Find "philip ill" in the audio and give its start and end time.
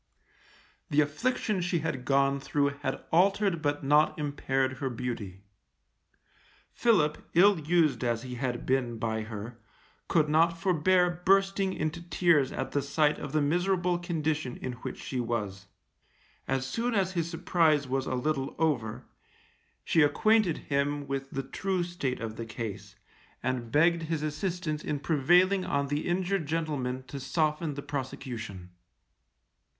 6.73-7.59